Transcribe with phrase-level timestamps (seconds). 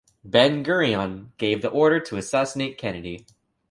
[0.23, 3.27] Ben-Gurion gave the order to assassinate Kennedy.